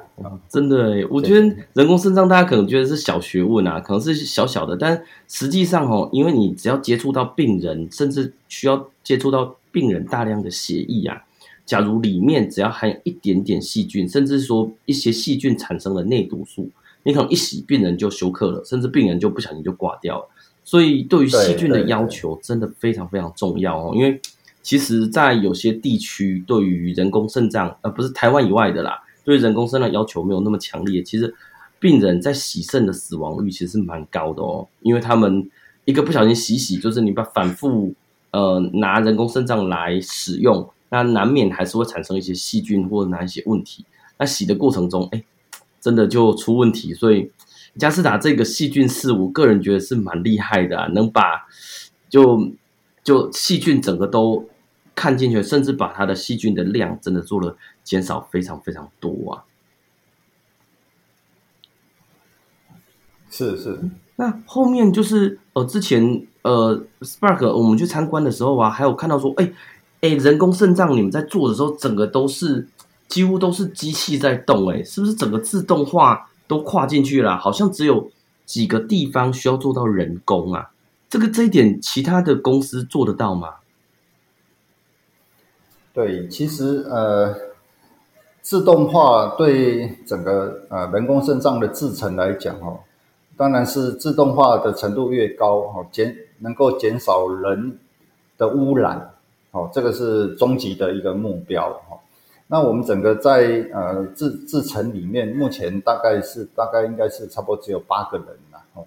[0.47, 11.21] 真的，我觉得人工肾脏大家可能觉得是小学问啊，可能是小小的，但实际上哦，因为你只要接触到病人，甚至需要接触到病人大量的血液啊，
[11.65, 16.69] 假如里面只要含有一点点细菌，甚至说一些细菌产生的内毒素，
[17.07, 20.29] 你可能一洗病人就休克了，甚至病人就不小心就挂掉了。
[20.63, 24.21] 所以对于细菌的要求真的非常非常重要哦，因为。
[24.63, 31.01] 其实，在有些地区，对于人工肾脏，呃，不是台湾以外的啦，对于人工肾脏要求没有那么强烈。
[31.01, 31.33] 其实，
[31.79, 35.49] 病人在洗肾的死亡率其实是蛮高的哦，因为他们
[35.85, 37.93] 一个不小心洗洗，就是你把反复
[38.31, 43.85] 呃拿人工肾脏来使用，那难免还是会产生一些细菌或者哪一些问题。
[44.17, 45.23] 那洗的过程中，哎，
[45.87, 46.93] 真的就出问题。
[46.93, 47.31] 所以，
[47.79, 51.47] 佳世达这个细菌是，我个人觉得是蛮厉害的啊，能把
[52.09, 52.51] 就
[53.03, 54.49] 就细菌整个都。
[54.99, 59.45] 看进去，甚至把它的细菌的量真的做了减少，非常非常多啊！
[63.29, 63.79] 是是，
[64.15, 69.53] 那后面就是呃，之前呃，Spark 我们去参观的时候啊，还有看到说，哎
[70.01, 72.67] 哎，人工肾脏你们在做的时候，整个都是
[73.07, 77.37] 几乎都是机器在动，哎，是不是整个自动化都跨进去了？
[77.37, 78.11] 好像只有
[78.45, 80.71] 几个地方需要做到人工啊，
[81.09, 83.55] 这个这一点其他的公司做得到吗？
[85.93, 87.33] 对，其实呃，
[88.41, 92.79] 自动化对整个呃人工肾脏的制程来讲哦，
[93.35, 97.79] 当然是自动化的程度越高哦，减能够减少人
[98.37, 99.11] 的污染
[99.51, 101.97] 哦，这个是终极的一个目标哦。
[102.47, 108.85] 那我们整个在呃制制程里面，目前大概是大概应该是差不多只有八个人了哦。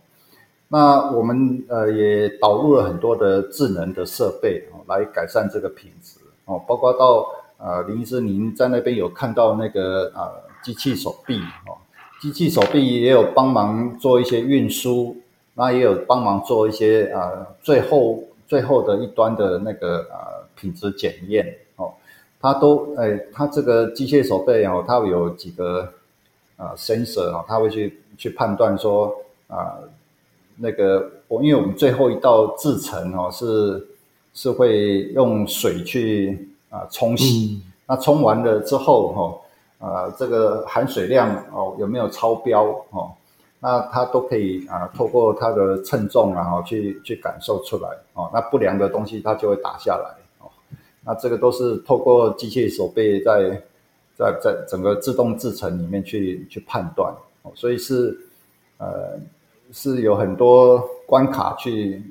[0.68, 6.18] 那我们呃也导入了很多的智能的设备哦，来改善这个品质。
[6.46, 7.26] 哦，包括到
[7.58, 10.32] 呃林医师，您在那边有看到那个呃
[10.64, 11.76] 机器手臂哦，
[12.20, 15.16] 机器手臂也有帮忙做一些运输，
[15.54, 21.46] 那也有帮忙做一些呃最后最后的一端的那个呃品质检验，
[22.40, 25.92] 它都哎，它这个机械手背哦，它有几个
[26.56, 29.14] 呃 sensor 哦，它会去去判断说
[29.48, 29.88] 啊、呃、
[30.56, 33.86] 那个我因为我们最后一道制程哦是。
[34.32, 39.12] 是会用水去啊冲洗，嗯、那冲完了之后
[39.80, 43.10] 哈，呃，这个含水量哦有没有超标哦？
[43.58, 48.30] 那它都可以啊，透过它的称重然后去去感受出来哦。
[48.32, 50.19] 那不良的东西它就会打下来哦。
[51.04, 53.62] 那这个都是透过机械手臂在
[54.16, 57.14] 在在整个自动制程里面去去判断，
[57.54, 58.18] 所以是
[58.78, 59.18] 呃
[59.72, 62.02] 是有很多关卡去。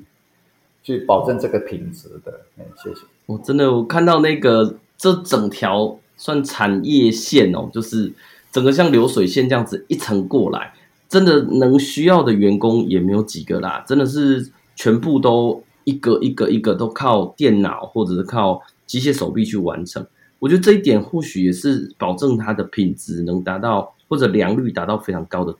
[0.82, 3.02] 去保证这个品质的，哎，谢谢。
[3.26, 8.10] 我真的，我看到那个这整条算产业线哦，就是
[8.50, 10.72] 整个像流水线这样子一层过来，
[11.06, 20.04] 真的能需要的员工也没有几个啦，真的是全部都一个一个一个都靠电脑或者是靠机械手臂去完成。
[20.40, 25.54] 我觉得这一点或许也是保证它的品质能达到或者良率达到非常高的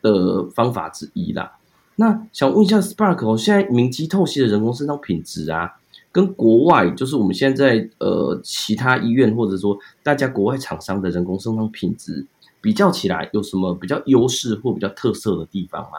[0.00, 1.58] 的方法之一啦。
[1.96, 5.76] 那想问一下 Spark 哦，现在明基透析的人工肾脏品质啊，
[6.10, 12.24] 跟国外就是我们现在呃其他医院或者说大家国外厂商的人工肾脏品质
[12.62, 15.98] 比较起来，有什么比较优势或比较特色的地方吗？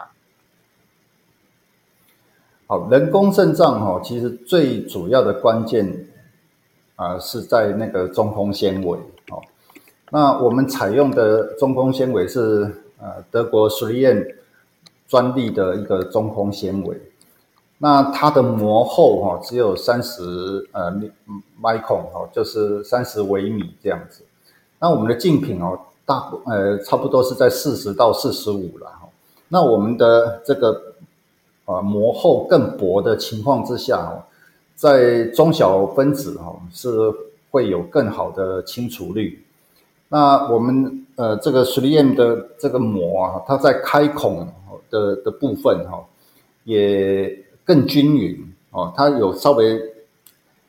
[2.65, 6.07] 好，人工肾脏哈，其实最主要的关键
[7.01, 8.99] 啊是在那个中空纤维
[9.31, 9.41] 哦。
[10.11, 14.35] 那我们采用的中空纤维是呃德国 3M
[15.07, 16.95] 专利的一个中空纤维，
[17.79, 20.21] 那它的膜厚哈只有三十
[20.73, 21.11] 呃米
[21.59, 24.23] micron 哦，就是三十微米这样子。
[24.79, 29.09] 那我们的竞品哦，大呃差不多是在四十到四十五了哈。
[29.47, 30.81] 那我们的这个
[31.65, 34.23] 呃膜厚更薄的情况之下哦，
[34.81, 36.89] 在中小分子哈是
[37.51, 39.39] 会有更好的清除率。
[40.09, 44.47] 那我们呃这个 3M 的这个膜啊，它在开孔。
[44.89, 46.03] 的的部分哈，
[46.65, 48.37] 也更均匀
[48.71, 49.79] 哦，它有稍微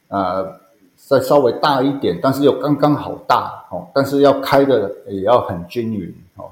[0.06, 0.60] 啊、呃、
[0.94, 6.44] 再稍微大一点，但是又刚刚好大哦，但是要开的也要很均匀哦，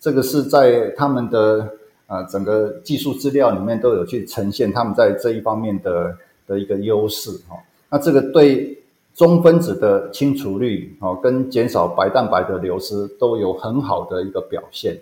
[0.00, 1.68] 这个是在他们的
[2.06, 6.16] 啊、整个技术资料里面都有去呈现他们在这一方面的
[6.48, 7.56] 的一个优势哈，
[7.88, 8.76] 那这个对
[9.14, 14.98] 中分子的清除率哦跟减少白蛋白的流失都有很好的一个表现。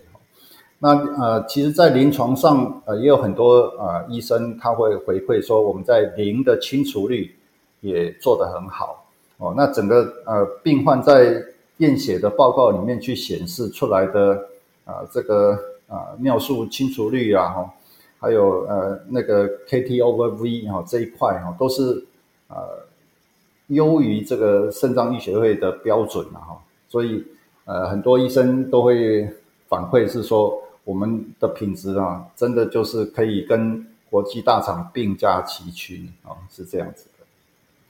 [0.78, 7.34] 那呃，其实，在临床上呃，也有很多呃医生他会回馈说，我们在磷的清除率
[7.80, 9.06] 也做得很好
[9.38, 9.54] 哦。
[9.56, 11.42] 那整个呃病患在
[11.78, 14.34] 验血的报告里面去显示出来的
[14.84, 17.74] 啊、呃，这个啊、尿素清除率啊，哈，
[18.18, 22.04] 还有呃那个 KT over V 哈这一块哈，都是
[22.48, 22.56] 呃
[23.68, 26.60] 优于这个肾脏医学会的标准了哈。
[26.88, 27.24] 所以
[27.64, 29.28] 呃很多医生都会
[29.68, 30.62] 反馈是说。
[30.86, 37.26] 我们的品质啊，真的就是可以跟国际大厂并驾齐驱啊，是这样子的。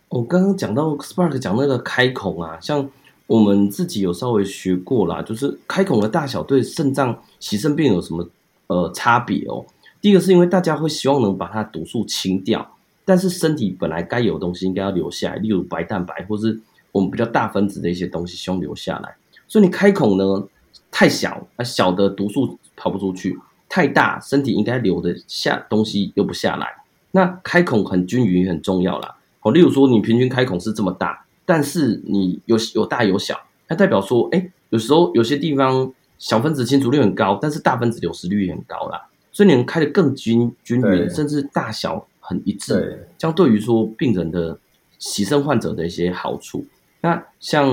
[0.08, 2.88] 我刚刚讲到 Spark 讲那个开孔啊，像
[3.26, 8.26] 我们自己有稍微学过啦，就是开孔的大小对肾脏洗肾病有什么
[8.68, 9.62] 呃差别哦？
[10.00, 16.60] 第一个是因为大家会希望能把它毒素清掉，但是身体本来该有的东西应该要留下来，例如白蛋白或是
[16.92, 19.16] 我们比较大分子的一些东西希望留下来，
[19.48, 20.46] 所以你开孔呢
[20.90, 22.58] 太小，啊小的毒素。
[22.78, 23.34] 跑不出去，
[23.70, 26.66] 太大，身体应该留得下东西又不下来。
[27.12, 29.16] 那开孔很均匀很重要啦。
[29.40, 39.08] 好，例如说你平均开孔是这么大，但是你有有大有小，它代表说，哎，有时候有些地方小分子清除率很高，但是大分子流失率很高啦。
[39.36, 44.58] 所以你能开得更均均匀，甚至大小很一致，这样对于说病人的
[44.98, 46.64] 洗肾患者的一些好处。
[47.02, 47.68] 那像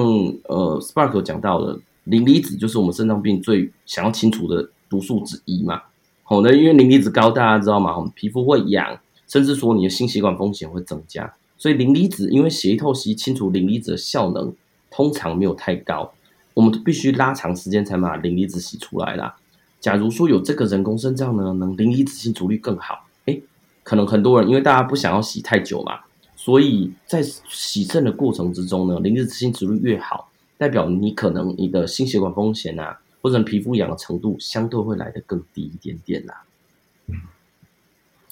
[0.50, 4.70] 呃，Spark 有讲到的磷离子，就是我们肾脏病最想要清除的。
[4.90, 5.82] 毒素之一嘛，
[6.22, 7.96] 好，那因为磷离子高，大家知道吗？
[8.14, 11.34] 皮肤会痒，甚至说你的心血管风险会增加。
[11.58, 14.54] 所以磷离子，因为血液透析清除磷离子的效能
[14.92, 16.14] 通常没有太高，
[16.54, 19.36] 我们必须拉长时间才把磷离子洗出来啦。
[19.84, 23.44] 假如说有这个人工肾脏呢，能磷离子清除率更好，诶，
[23.84, 26.00] 可能很多人因为大家不想要洗太久嘛，
[26.38, 33.00] 所以在洗肾的过程之中呢，磷离子清除率越好，代表你可能你的心血管风险啊。
[33.22, 36.44] 或者皮肤痒的程度相对会来得更低一点点啦。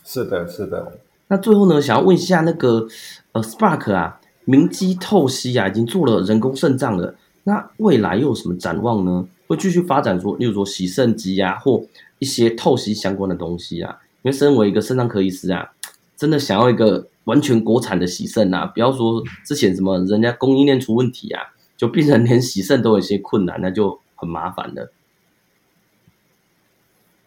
[0.04, 1.00] 是的，是的。
[1.30, 2.86] 那最后呢，想要问一下那个
[3.32, 9.26] 呃，Spark 啊，明基透析啊，已经做了人工肾脏了，那未来又有什么展望呢？
[9.52, 11.84] 会继续发展说，例如说洗肾机啊，或
[12.20, 14.00] 一些透析相关的东西啊？
[14.22, 15.72] 因为身为一个肾脏科医师啊，
[16.16, 24.00] 真的想要一个完全国产的洗肾啊，不要说之前什么人家供应链出问题啊，就病人连洗肾都有一些困难，那就。
[24.22, 24.92] 很麻烦了，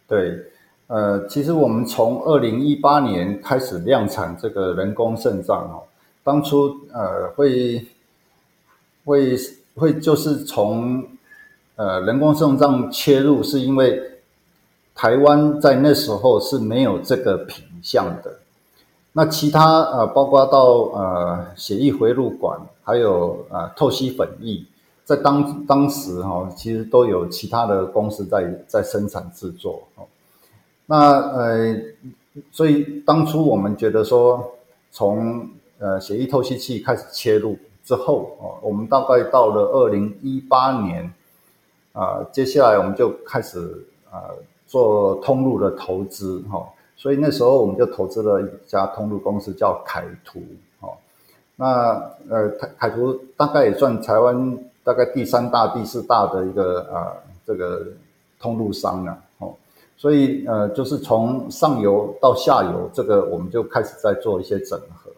[0.07, 0.45] 对，
[0.87, 5.83] 呃，其实我们从二零一八年开始量产这个人工肾脏哦，
[6.23, 7.85] 当初呃会
[9.03, 9.37] 会
[9.75, 11.05] 会就是从
[11.75, 14.01] 呃人工肾脏切入，是因为
[14.93, 18.39] 台湾在那时候是没有这个品项的，
[19.13, 20.59] 那其他呃包括到
[20.93, 24.63] 呃血液回路管，还有呃透析粉液。
[25.03, 29.83] 在当当时哈，其实都有其他的公司在在生产制作。
[29.95, 30.03] 哦
[30.87, 31.75] 那呃，
[32.51, 34.51] 所以当初我们觉得说，
[34.91, 35.49] 从
[35.79, 41.11] 呃血液透析器开始切入之后哦，我们大概到了二零一八年
[41.95, 43.57] 啊，接下来我们就开始
[44.11, 44.29] 啊
[44.67, 46.63] 做通路的投资哈。
[46.95, 50.39] 所以那时候我们就投资了一家通路公司叫凯图
[50.81, 50.93] 哦。
[51.55, 51.93] 那
[52.29, 54.55] 呃凯凯图大概也算台湾。
[54.85, 57.11] 大概第三大、第四大的一个啊、
[57.43, 57.87] 这个
[58.39, 59.51] 通路商了，哦，
[59.97, 65.09] 所以呃，就是从上游到下游，这个我们就开始在做一些整合。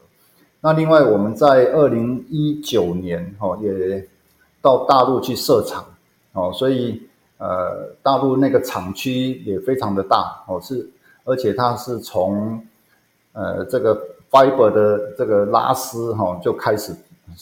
[0.61, 4.07] 那另外，我们在二零一九年哦，也
[4.61, 5.83] 到大陆去设厂
[6.37, 7.01] 哦，所以
[7.37, 10.89] 呃，大陆那个厂区也非常的大哦，是
[11.23, 12.63] 而且它是从
[13.33, 16.93] 呃这个 fiber 的这个拉丝哈、哦、就开始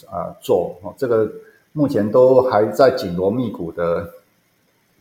[0.10, 1.30] 啊、做哦这个。
[1.78, 4.10] 目前都还在紧锣密鼓的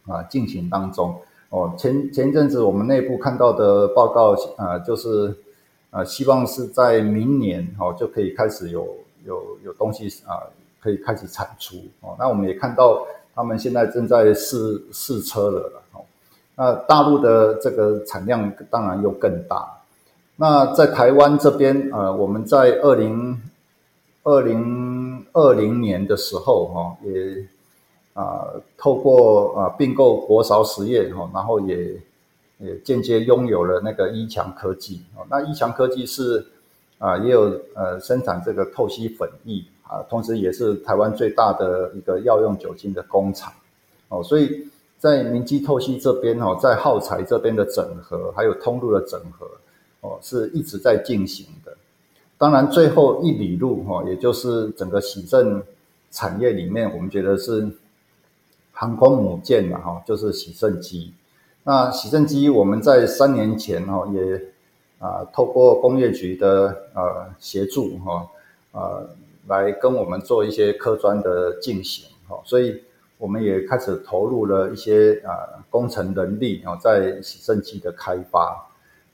[0.08, 1.16] 啊进行当中
[1.50, 1.72] 哦。
[1.78, 5.32] 前前阵子我们内部看到的报告啊，就是
[5.90, 8.88] 啊，希望是在明年哦就可以开始有
[9.24, 10.42] 有有东西啊
[10.80, 12.16] 可以开始产出哦。
[12.18, 15.82] 那我们也看到他们现在正在试试车了。
[16.56, 19.80] 那大陆的这个产量当然又更大。
[20.36, 23.40] 那在台湾这边呃，我们在二零
[24.22, 25.02] 二零。
[25.36, 27.44] 二零年的时候，哈也
[28.12, 28.46] 啊
[28.78, 32.00] 透过啊并购国韶实业，哈然后也
[32.58, 36.46] 也间接拥有了那个一强科技，哦，那一强科技是
[36.98, 43.52] 啊也有呃生产这个透析粉液啊，同时也是台湾最大的一个药用酒精的工厂，
[44.08, 44.66] 哦，所以
[44.98, 49.46] 在明基透析这边，哈在耗材这边的整合，还有通路的整合，
[50.00, 51.76] 哦是一直在进行的。
[52.36, 55.62] 当然，最后一里路哈，也就是整个洗肾
[56.10, 57.68] 产业里面，我们觉得是
[58.72, 61.12] 航空母舰嘛哈，就是洗肾机。
[61.62, 64.42] 那洗肾机我们在三年前哈也
[64.98, 68.26] 啊透过工业局的呃协助哈
[68.72, 69.08] 呃
[69.46, 72.82] 来跟我们做一些科专的进行哈，所以
[73.18, 78.66] 我们也开始投入了一些啊工程人力啊在洗肾机的开发。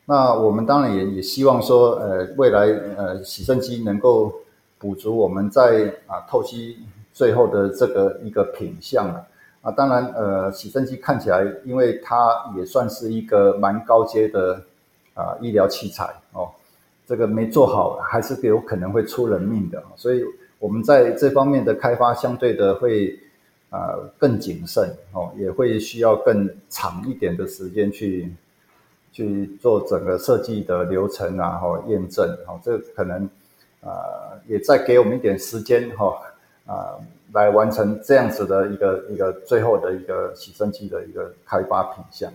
[0.07, 2.67] 那我们当然也也希望说呃未来
[2.97, 4.33] 呃洗肾机能够
[4.79, 6.79] 补足我们在啊透析
[7.13, 9.27] 最后的这个一个品相啊。
[9.63, 14.59] 啊，当然，呃，洗肾机看起来，因为它也算是一个蛮高阶的
[15.13, 16.49] 啊、医疗器材哦，
[17.11, 20.23] 这个没做好还是有可能会出人命的，所以
[20.61, 23.19] 我们在这方面的开发相对的会
[23.71, 28.33] 啊、呃、更谨慎哦，也会需要更长一点的时间去
[29.11, 33.25] 去做整个设计的流程啊，哈、哦，验证，哈、哦，这可能
[33.81, 36.11] 啊、呃、也再给我们一点时间，哈、哦，
[36.67, 37.01] 啊、呃。
[37.33, 42.29] 来完成这样子的一个一个最后的一个洗肾机的一个开发品相，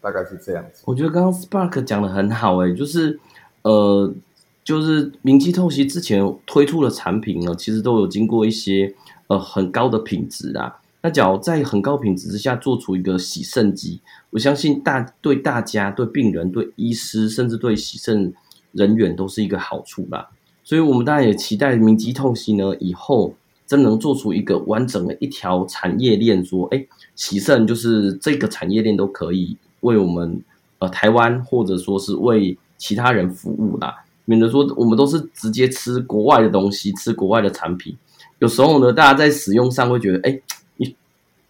[0.00, 0.82] 大概是这样子。
[0.86, 3.20] 我觉得刚刚 Spark 讲的很好，欸，诶，就是
[3.64, 4.14] 呃，
[4.62, 8.94] 就是明基透析之前推出的产品呢，其实都有经过一些
[9.26, 10.80] 呃很高的品质啊。
[11.02, 14.00] 那假如在很高品质之下做出一个洗肾机，
[14.30, 18.32] 我相信大对大家、对病人、对医师，甚至对洗肾
[18.72, 20.30] 人员都是一个好处吧。
[20.62, 23.34] 所以我们当然也期待明基透析呢以后。
[23.66, 26.86] 真能做出一个完整的一条产业链，说，哎，
[27.16, 30.38] 洗肾就是这个产业链都可以为我们
[30.80, 37.96] 呃台湾或者说是为其他人服务啦，免得说我们都是直接吃国外的东西，吃国外的产品，
[38.38, 40.40] 有时候呢，大家在使用上会觉得，哎，
[40.76, 40.94] 因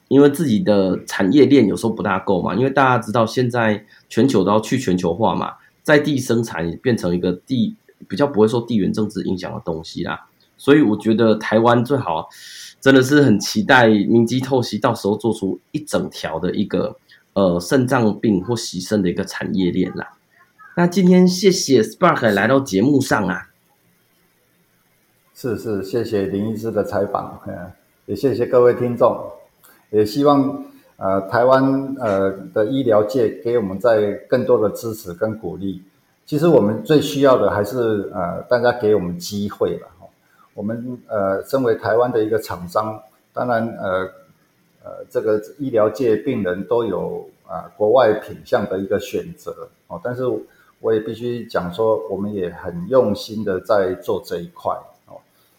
[0.08, 7.74] 因为自己的产业链有时候不大够嘛，因为大家知道现在全球都要去全球化嘛，在地生产也变成一个地
[8.06, 10.26] 比较不会受地缘政治影响的东西啦。
[10.56, 12.28] 所以我觉得台湾最好，
[12.80, 16.96] 真的是很期待明基透析到时候做出一整条的一个
[17.32, 20.12] 呃肾脏病或洗肾的一个产业链啦。
[20.76, 23.48] 那今天谢谢 Spark 来到节目上啊，
[25.32, 27.40] 是是，谢谢林医师的采访，
[28.06, 29.30] 也谢谢各位听众，
[29.90, 30.64] 也希望
[30.96, 35.80] 呃台湾呃的医疗界给我们在更多的支持跟鼓励。
[36.26, 39.88] 其实我们最需要的还是呃大家给我们机会吧。
[40.54, 43.00] 我们呃，身为台湾的一个厂商，
[43.32, 44.10] 当然呃
[44.84, 50.00] 呃，这个医疗界病人都有啊、呃、国外品项的一个选择哦。
[50.02, 50.22] 但是
[50.84, 54.70] 我也必须讲说，我们也很用心的在做这一块
[55.06, 55.16] 哦。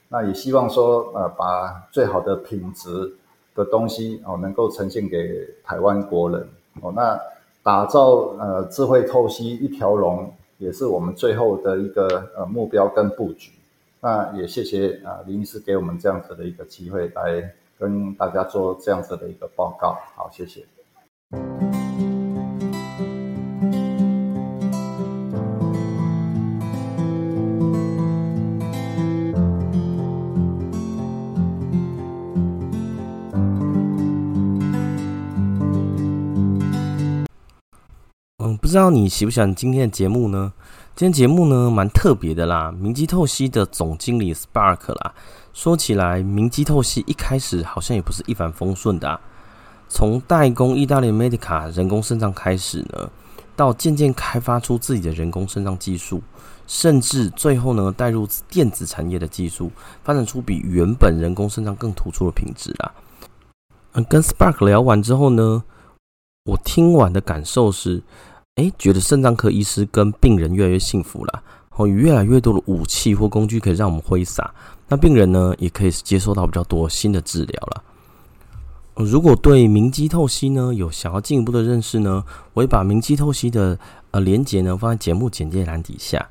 [0.07, 3.11] 那也希望说呃，把最好的品质
[3.55, 6.47] 的东西哦，能够呈现给台湾国人
[6.79, 6.93] 哦。
[6.95, 7.19] 那
[7.63, 13.51] 打造呃智慧透析一条龙，也是我们最后的一个呃目标跟布局。
[13.99, 19.97] 那也谢谢啊林医师给我们这样子的一个机会，来跟大家做这样子的一个报告。
[20.15, 20.63] 好，谢谢。
[38.45, 40.53] 嗯，不知道你喜不喜欢今天的节目呢？
[40.95, 42.71] 今天节目呢，蛮特别的啦。
[42.71, 45.15] 明基透析的总经理 Spark 啦，
[45.51, 49.19] 说起来，明基透析一开始好像也不是一帆风顺的啊。
[49.89, 53.09] 从代工意大利 Medica 人工肾脏开始呢，
[53.55, 56.21] 到渐渐开发出自己的人工肾脏技术，
[56.67, 59.71] 甚至最后呢，带入电子产业的技术，
[60.03, 62.91] 发展出比原本人工肾脏更突出的品质啦。
[63.93, 65.63] 嗯，跟 Spark 聊完之后呢，
[66.43, 68.03] 我听完的感受是。
[68.55, 71.43] 哎，觉得肾脏科医师跟病人越来越幸福了，
[71.75, 74.53] 哦，越来越多的武器或工具可以让我们挥洒，
[74.87, 77.83] 那病人呢也可以接受到比较多新的治疗了。
[78.95, 83.77] 如果对明基透析呢有想要进一步的认识呢，我会把明基透析的
[84.11, 86.29] 呃连接呢放在节目简介栏底下。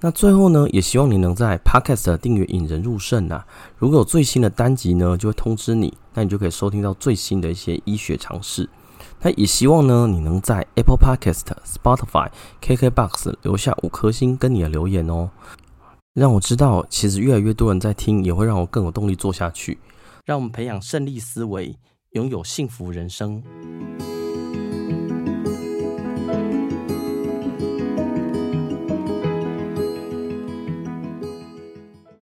[0.00, 3.44] 那最后呢，也希望你能在 Podcast 订阅引人入胜呐，
[3.78, 8.68] 如果有最新的单集呢，就会通知你，那你就可以收听到最新的一些医学常识。
[9.20, 12.30] 那也希望呢，你能在 Apple Podcast、Spotify、
[12.62, 15.30] KKBox 留下五颗星跟你的留言哦，
[16.14, 19.78] 让我知道其实越来越多人在听，也会让我更有动力做下去。
[20.24, 21.76] 让我们培养胜利思维，
[22.10, 23.42] 拥有幸福人生。